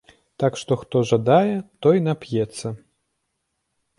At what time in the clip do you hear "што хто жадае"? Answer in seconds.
0.61-1.51